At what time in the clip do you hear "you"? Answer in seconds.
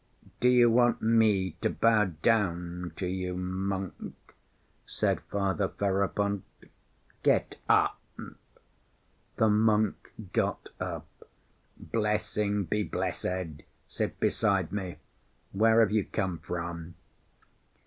0.49-0.71, 3.05-3.35, 15.91-16.05